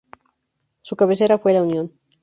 Su 0.81 0.95
cabecera 0.95 1.37
fue 1.37 1.53
La 1.53 1.61
Unión. 1.61 1.91